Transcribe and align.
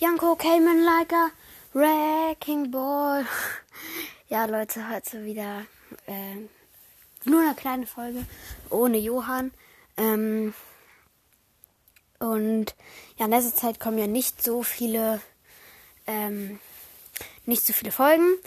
Janko 0.00 0.34
came 0.34 0.66
in 0.66 0.86
like 0.86 1.12
a 1.12 1.30
wrecking 1.74 2.70
ball. 2.70 3.22
Ja, 4.30 4.46
Leute, 4.46 4.88
heute 4.88 5.26
wieder 5.26 5.66
äh, 6.06 6.36
nur 7.24 7.42
eine 7.42 7.54
kleine 7.54 7.86
Folge 7.86 8.24
ohne 8.70 8.96
Johann. 8.96 9.50
Ähm, 9.98 10.54
und 12.18 12.74
ja, 13.18 13.26
in 13.26 13.30
letzter 13.30 13.54
Zeit 13.54 13.78
kommen 13.78 13.98
ja 13.98 14.06
nicht 14.06 14.42
so 14.42 14.62
viele, 14.62 15.20
ähm, 16.06 16.60
nicht 17.44 17.66
so 17.66 17.74
viele 17.74 17.92
Folgen. 17.92 18.38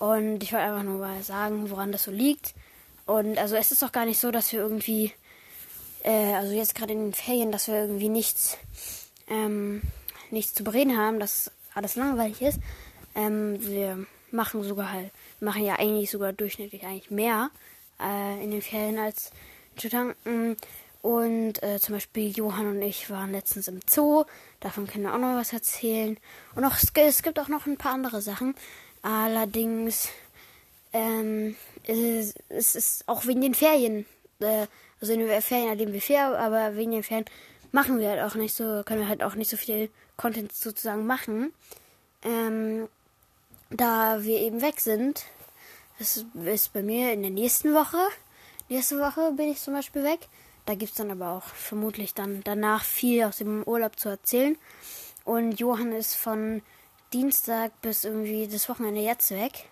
Und 0.00 0.42
ich 0.42 0.52
wollte 0.52 0.64
einfach 0.64 0.82
nur 0.82 0.98
mal 0.98 1.22
sagen, 1.22 1.70
woran 1.70 1.92
das 1.92 2.04
so 2.04 2.10
liegt. 2.10 2.54
Und 3.06 3.38
also 3.38 3.54
es 3.54 3.70
ist 3.70 3.82
doch 3.82 3.92
gar 3.92 4.06
nicht 4.06 4.18
so, 4.18 4.32
dass 4.32 4.52
wir 4.52 4.58
irgendwie, 4.58 5.12
äh, 6.02 6.34
also 6.34 6.52
jetzt 6.52 6.74
gerade 6.74 6.94
in 6.94 7.10
den 7.10 7.14
Ferien, 7.14 7.52
dass 7.52 7.68
wir 7.68 7.76
irgendwie 7.76 8.08
nichts, 8.08 8.56
ähm, 9.28 9.82
nichts 10.32 10.54
zu 10.54 10.64
bereden 10.64 10.96
haben, 10.96 11.20
dass 11.20 11.50
alles 11.74 11.96
langweilig 11.96 12.42
ist. 12.42 12.60
Ähm, 13.14 13.56
wir 13.60 14.06
machen 14.30 14.62
sogar 14.62 14.92
halt, 14.92 15.10
machen 15.40 15.64
ja 15.64 15.78
eigentlich 15.78 16.10
sogar 16.10 16.32
durchschnittlich 16.32 16.84
eigentlich 16.84 17.10
mehr 17.10 17.50
äh, 18.00 18.42
in 18.42 18.50
den 18.50 18.62
Ferien 18.62 18.98
als 18.98 19.30
Jutanken. 19.78 20.56
Und 21.02 21.62
äh, 21.62 21.78
zum 21.80 21.94
Beispiel 21.94 22.30
Johann 22.30 22.68
und 22.68 22.82
ich 22.82 23.08
waren 23.08 23.32
letztens 23.32 23.68
im 23.68 23.80
Zoo. 23.88 24.24
Davon 24.60 24.86
können 24.86 25.04
wir 25.04 25.14
auch 25.14 25.18
noch 25.18 25.36
was 25.36 25.52
erzählen. 25.52 26.18
Und 26.54 26.64
auch, 26.64 26.76
es 26.94 27.22
gibt 27.22 27.38
auch 27.38 27.48
noch 27.48 27.66
ein 27.66 27.78
paar 27.78 27.94
andere 27.94 28.20
Sachen. 28.20 28.54
Allerdings 29.00 30.10
ähm, 30.92 31.56
es, 31.84 32.34
es 32.48 33.04
auch 33.06 33.26
wegen 33.26 33.40
den 33.40 33.54
Ferien. 33.54 34.04
Äh, 34.40 34.66
also 35.00 35.14
in 35.14 35.20
den 35.20 35.42
Ferien 35.42 35.68
erleben 35.68 35.92
wir 35.92 36.02
fair, 36.02 36.38
aber 36.38 36.76
wegen 36.76 36.90
den 36.90 37.02
Ferien 37.02 37.24
machen 37.72 37.98
wir 37.98 38.10
halt 38.10 38.20
auch 38.20 38.34
nicht 38.34 38.54
so, 38.54 38.82
können 38.84 39.00
wir 39.00 39.08
halt 39.08 39.22
auch 39.22 39.34
nicht 39.34 39.50
so 39.50 39.56
viel 39.56 39.90
Content 40.16 40.52
sozusagen 40.52 41.06
machen. 41.06 41.52
Ähm, 42.22 42.88
da 43.70 44.22
wir 44.24 44.40
eben 44.40 44.62
weg 44.62 44.80
sind. 44.80 45.24
Das 45.98 46.24
ist 46.44 46.72
bei 46.72 46.82
mir 46.82 47.12
in 47.12 47.22
der 47.22 47.30
nächsten 47.30 47.74
Woche. 47.74 47.98
Nächste 48.68 48.98
Woche 48.98 49.32
bin 49.32 49.50
ich 49.50 49.60
zum 49.60 49.74
Beispiel 49.74 50.02
weg. 50.02 50.20
Da 50.66 50.74
gibt 50.74 50.92
es 50.92 50.96
dann 50.96 51.10
aber 51.10 51.30
auch 51.30 51.44
vermutlich 51.44 52.14
dann 52.14 52.42
danach 52.44 52.84
viel 52.84 53.24
aus 53.24 53.38
dem 53.38 53.62
Urlaub 53.64 53.98
zu 53.98 54.08
erzählen. 54.08 54.56
Und 55.24 55.58
Johann 55.60 55.92
ist 55.92 56.14
von 56.14 56.62
Dienstag 57.12 57.72
bis 57.82 58.04
irgendwie 58.04 58.48
das 58.48 58.68
Wochenende 58.68 59.00
jetzt 59.00 59.30
weg. 59.30 59.68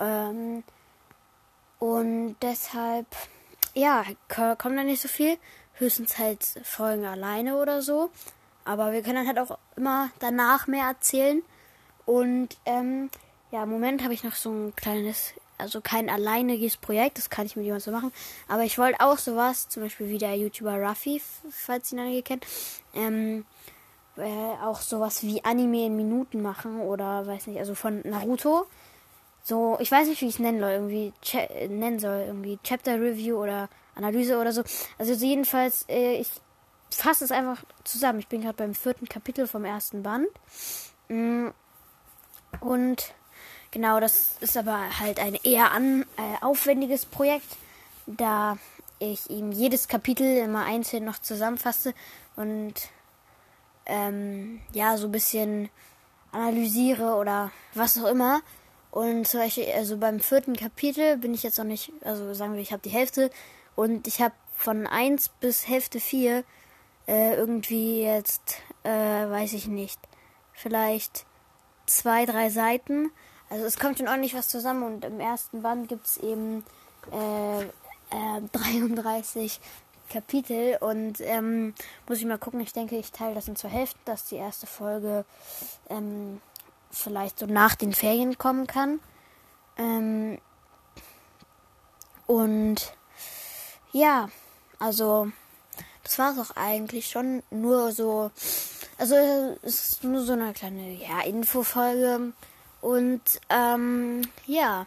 Ähm, 0.00 0.62
und 1.78 2.36
deshalb, 2.42 3.06
ja, 3.74 4.04
kommt 4.28 4.78
da 4.78 4.84
nicht 4.84 5.02
so 5.02 5.08
viel. 5.08 5.38
Höchstens 5.78 6.18
halt 6.18 6.44
Folgen 6.62 7.04
alleine 7.04 7.56
oder 7.56 7.82
so. 7.82 8.10
Aber 8.64 8.92
wir 8.92 9.02
können 9.02 9.26
dann 9.26 9.26
halt 9.26 9.38
auch 9.38 9.58
immer 9.76 10.10
danach 10.18 10.66
mehr 10.66 10.86
erzählen. 10.86 11.42
Und 12.04 12.56
ähm, 12.66 13.10
ja, 13.50 13.62
im 13.62 13.70
Moment 13.70 14.02
habe 14.02 14.14
ich 14.14 14.24
noch 14.24 14.34
so 14.34 14.50
ein 14.50 14.76
kleines, 14.76 15.32
also 15.56 15.80
kein 15.80 16.10
alleiniges 16.10 16.76
Projekt, 16.76 17.18
das 17.18 17.30
kann 17.30 17.46
ich 17.46 17.56
mit 17.56 17.64
jemandem 17.64 17.84
so 17.84 17.90
machen. 17.90 18.12
Aber 18.46 18.64
ich 18.64 18.78
wollte 18.78 19.00
auch 19.00 19.18
sowas, 19.18 19.68
zum 19.68 19.82
Beispiel 19.82 20.08
wie 20.08 20.18
der 20.18 20.34
YouTuber 20.36 20.76
Ruffy, 20.76 21.22
falls 21.50 21.92
ihn 21.92 22.00
einige 22.00 22.22
kennt, 22.22 22.46
ähm, 22.94 23.46
äh, 24.16 24.64
auch 24.64 24.80
sowas 24.80 25.22
wie 25.22 25.44
Anime 25.44 25.86
in 25.86 25.96
Minuten 25.96 26.42
machen 26.42 26.80
oder 26.80 27.26
weiß 27.26 27.46
nicht, 27.46 27.58
also 27.58 27.74
von 27.74 28.00
Naruto. 28.04 28.66
So, 29.48 29.78
ich 29.80 29.90
weiß 29.90 30.08
nicht, 30.08 30.20
wie 30.20 30.26
ich 30.26 30.34
es 30.34 30.40
nennen 30.40 30.60
soll, 30.60 30.72
irgendwie 30.72 31.14
nennen 31.70 31.98
soll, 31.98 32.24
irgendwie 32.26 32.58
Chapter 32.62 33.00
Review 33.00 33.42
oder 33.42 33.70
Analyse 33.94 34.38
oder 34.38 34.52
so. 34.52 34.62
Also 34.98 35.14
jedenfalls, 35.24 35.86
äh, 35.88 36.16
ich 36.20 36.28
fasse 36.90 37.24
es 37.24 37.32
einfach 37.32 37.64
zusammen. 37.82 38.18
Ich 38.18 38.28
bin 38.28 38.42
gerade 38.42 38.58
beim 38.58 38.74
vierten 38.74 39.08
Kapitel 39.08 39.46
vom 39.46 39.64
ersten 39.64 40.02
Band. 40.02 40.26
Mm, 41.08 41.46
und 42.60 43.14
genau, 43.70 44.00
das 44.00 44.36
ist 44.40 44.58
aber 44.58 45.00
halt 45.00 45.18
ein 45.18 45.34
eher 45.36 45.72
an, 45.72 46.02
äh, 46.18 46.44
aufwendiges 46.44 47.06
Projekt, 47.06 47.56
da 48.06 48.58
ich 48.98 49.30
ihm 49.30 49.50
jedes 49.50 49.88
Kapitel 49.88 50.26
immer 50.36 50.66
einzeln 50.66 51.06
noch 51.06 51.20
zusammenfasse 51.20 51.94
und 52.36 52.74
ähm, 53.86 54.60
ja, 54.74 54.98
so 54.98 55.06
ein 55.06 55.12
bisschen 55.12 55.70
analysiere 56.32 57.14
oder 57.14 57.50
was 57.72 57.96
auch 57.96 58.08
immer. 58.08 58.42
Und 58.98 59.28
zum 59.28 59.38
Beispiel, 59.38 59.66
also 59.76 59.96
beim 59.96 60.18
vierten 60.18 60.56
Kapitel 60.56 61.18
bin 61.18 61.32
ich 61.32 61.44
jetzt 61.44 61.56
noch 61.56 61.64
nicht, 61.64 61.92
also 62.02 62.34
sagen 62.34 62.54
wir, 62.54 62.60
ich 62.60 62.72
habe 62.72 62.82
die 62.82 62.90
Hälfte 62.90 63.30
und 63.76 64.08
ich 64.08 64.20
habe 64.20 64.34
von 64.56 64.88
1 64.88 65.28
bis 65.38 65.68
Hälfte 65.68 66.00
4 66.00 66.42
äh, 67.06 67.36
irgendwie 67.36 68.02
jetzt, 68.02 68.56
äh, 68.82 68.90
weiß 68.90 69.52
ich 69.52 69.68
nicht, 69.68 70.00
vielleicht 70.52 71.26
zwei, 71.86 72.26
drei 72.26 72.50
Seiten. 72.50 73.12
Also 73.50 73.66
es 73.66 73.78
kommt 73.78 73.98
schon 73.98 74.08
ordentlich 74.08 74.34
was 74.34 74.48
zusammen 74.48 74.82
und 74.82 75.04
im 75.04 75.20
ersten 75.20 75.62
Band 75.62 75.88
gibt 75.88 76.06
es 76.06 76.16
eben 76.16 76.64
äh, 77.12 77.62
äh, 77.62 78.42
33 78.52 79.60
Kapitel 80.10 80.76
und 80.80 81.20
ähm, 81.20 81.72
muss 82.08 82.18
ich 82.18 82.26
mal 82.26 82.36
gucken. 82.36 82.58
Ich 82.62 82.72
denke, 82.72 82.98
ich 82.98 83.12
teile 83.12 83.36
das 83.36 83.46
in 83.46 83.54
zwei 83.54 83.68
Hälften, 83.68 84.00
dass 84.06 84.24
die 84.24 84.34
erste 84.34 84.66
Folge 84.66 85.24
ähm, 85.88 86.40
vielleicht 86.90 87.38
so 87.38 87.46
nach 87.46 87.74
den 87.74 87.92
Ferien 87.92 88.38
kommen 88.38 88.66
kann. 88.66 89.00
Ähm, 89.76 90.38
und 92.26 92.92
ja, 93.92 94.28
also 94.78 95.30
das 96.02 96.18
war 96.18 96.32
es 96.32 96.38
auch 96.38 96.56
eigentlich 96.56 97.08
schon. 97.08 97.42
Nur 97.50 97.92
so 97.92 98.30
also 98.98 99.14
es 99.62 99.92
ist 99.92 100.04
nur 100.04 100.22
so 100.22 100.32
eine 100.32 100.52
kleine 100.52 100.92
ja, 100.94 101.20
Infofolge. 101.20 102.32
Und 102.80 103.22
ähm, 103.48 104.22
ja, 104.46 104.86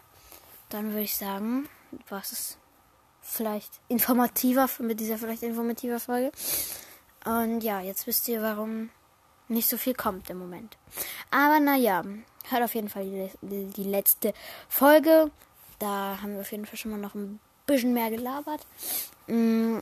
dann 0.69 0.90
würde 0.90 1.03
ich 1.03 1.16
sagen, 1.16 1.69
was 2.09 2.34
ist 2.34 2.57
vielleicht 3.22 3.72
informativer 3.88 4.69
mit 4.79 5.00
dieser 5.00 5.17
vielleicht 5.17 5.44
informativer 5.44 6.00
Folge. 6.00 6.31
Und 7.23 7.61
ja, 7.61 7.79
jetzt 7.79 8.06
wisst 8.06 8.28
ihr, 8.28 8.41
warum 8.41 8.90
nicht 9.51 9.69
so 9.69 9.78
viel 9.78 9.94
kommt 9.94 10.29
im 10.29 10.39
Moment. 10.39 10.78
Aber 11.29 11.59
naja, 11.59 12.03
hört 12.50 12.63
auf 12.63 12.75
jeden 12.75 12.89
Fall 12.89 13.06
die, 13.41 13.66
die, 13.66 13.84
letzte 13.84 14.34
Folge. 14.69 15.31
Da 15.79 16.19
haben 16.22 16.34
wir 16.34 16.41
auf 16.41 16.51
jeden 16.51 16.66
Fall 16.66 16.78
schon 16.78 16.91
mal 16.91 17.00
noch 17.00 17.16
ein 17.16 17.39
bisschen 17.66 17.94
mehr 17.94 18.09
gelabert. 18.09 18.66
Mm, 19.28 19.79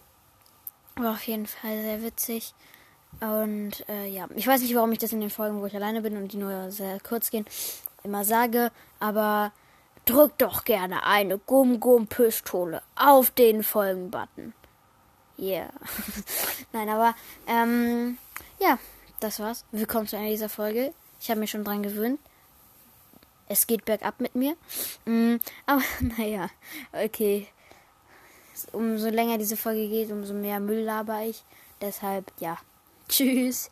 war 0.95 1.13
auf 1.13 1.23
jeden 1.23 1.47
Fall 1.47 1.81
sehr 1.81 2.03
witzig. 2.03 2.53
Und 3.21 3.87
äh, 3.89 4.07
ja, 4.07 4.27
ich 4.35 4.45
weiß 4.45 4.61
nicht, 4.61 4.75
warum 4.75 4.91
ich 4.91 4.99
das 4.99 5.13
in 5.13 5.21
den 5.21 5.29
Folgen, 5.29 5.61
wo 5.61 5.65
ich 5.65 5.75
alleine 5.75 6.01
bin 6.01 6.15
und 6.17 6.31
die 6.31 6.37
nur 6.37 6.71
sehr 6.71 6.99
kurz 6.99 7.31
gehen, 7.31 7.45
immer 8.03 8.23
sage, 8.23 8.71
aber 8.99 9.51
drückt 10.05 10.41
doch 10.41 10.63
gerne 10.63 11.05
eine 11.05 11.37
Gum-Gum-Pistole 11.37 12.81
auf 12.95 13.31
den 13.31 13.63
Folgen-Button. 13.63 14.53
Yeah. 15.37 15.69
Nein, 16.73 16.89
aber 16.89 17.15
ähm, 17.47 18.17
ja, 18.59 18.77
das 19.19 19.39
war's. 19.39 19.65
Willkommen 19.71 20.07
zu 20.07 20.17
einer 20.17 20.29
dieser 20.29 20.47
Folge. 20.47 20.93
Ich 21.19 21.29
habe 21.29 21.41
mich 21.41 21.51
schon 21.51 21.65
dran 21.65 21.83
gewöhnt. 21.83 22.19
Es 23.49 23.67
geht 23.67 23.83
bergab 23.83 24.21
mit 24.21 24.33
mir. 24.33 24.55
Mm, 25.05 25.35
aber 25.65 25.81
naja, 26.17 26.49
okay. 26.93 27.47
Umso 28.71 29.09
länger 29.09 29.37
diese 29.37 29.57
Folge 29.57 29.89
geht, 29.89 30.11
umso 30.11 30.33
mehr 30.33 30.59
Müll 30.59 30.83
laber 30.83 31.21
ich. 31.23 31.43
Deshalb, 31.81 32.31
ja. 32.39 32.57
Tschüss. 33.09 33.67